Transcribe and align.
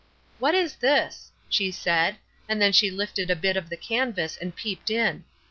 "What 0.39 0.55
is 0.55 0.77
this?" 0.77 1.31
she 1.47 1.69
said, 1.69 2.17
and 2.49 2.59
then 2.59 2.71
she 2.73 2.89
lifted 2.89 3.29
a 3.29 3.35
bit 3.35 3.55
of 3.55 3.69
the 3.69 3.77
canvas 3.77 4.35
and 4.35 4.55
peeped 4.55 4.89
in. 4.89 5.25